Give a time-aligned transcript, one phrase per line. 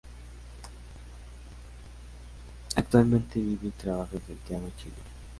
[2.75, 4.95] Actualmente vive y trabaja en Santiago, Chile.